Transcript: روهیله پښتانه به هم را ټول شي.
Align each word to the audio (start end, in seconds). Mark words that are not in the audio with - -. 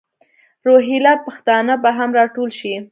روهیله 0.67 1.13
پښتانه 1.25 1.73
به 1.83 1.89
هم 1.97 2.09
را 2.17 2.25
ټول 2.35 2.49
شي. 2.59 2.73